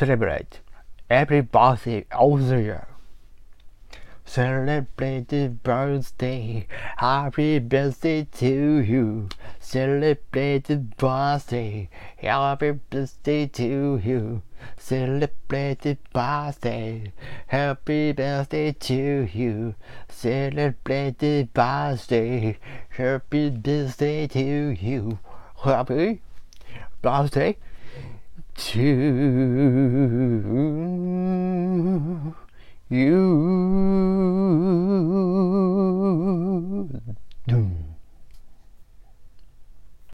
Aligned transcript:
celebrate 0.00 0.60
every 1.10 1.42
birthday 1.42 2.06
of 2.10 2.48
the 2.48 2.62
year. 2.62 2.86
Celebrate 4.24 5.28
the 5.28 5.48
birthday, 5.48 6.66
happy 6.96 7.58
birthday 7.58 8.26
to 8.32 8.78
you. 8.92 9.28
Celebrate 9.58 10.64
the 10.64 10.76
birthday, 10.76 11.90
happy 12.16 12.70
birthday 12.90 13.44
to 13.46 14.00
you. 14.02 14.40
Celebrate 14.78 15.80
the 15.82 15.98
birthday, 16.14 17.12
happy 17.48 18.12
birthday 18.12 18.72
to 18.72 19.28
you. 19.34 19.74
Celebrate 20.08 21.18
the 21.18 21.42
birthday, 21.52 22.58
happy 22.88 23.50
birthday 23.50 24.26
to 24.28 24.76
you. 24.80 25.18
Happy 25.62 26.22
birthday 27.02 27.58
to 28.60 28.82
you. 32.90 33.89